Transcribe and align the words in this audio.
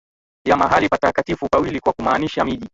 ya 0.45 0.57
mahali 0.57 0.89
patakatifu 0.89 1.47
pawili 1.49 1.79
kwa 1.79 1.93
kumaanisha 1.93 2.45
miji 2.45 2.69